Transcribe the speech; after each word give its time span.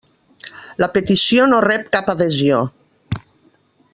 La 0.83 0.87
petició 0.95 1.45
no 1.51 1.59
rep 1.67 1.85
cap 1.97 2.11
adhesió. 2.15 2.65